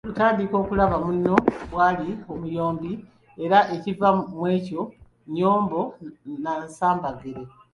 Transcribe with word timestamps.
Otandika 0.11 0.55
okulaba 0.63 0.95
munno 1.05 1.35
bw'ali 1.69 2.09
omuyombi 2.33 2.91
era 3.43 3.59
ekiva 3.75 4.09
mu 4.17 4.25
ekyo 4.55 4.81
nnyombo 5.27 5.81
na 6.43 6.53
nsambaggere. 6.65 7.43